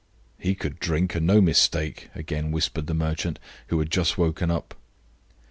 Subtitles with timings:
[0.39, 4.73] "He could drink, and no mistake," again whispered the merchant, who had just waked up.